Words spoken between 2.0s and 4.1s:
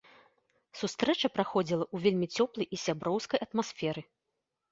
вельмі цёплай і сяброўскай атмасферы.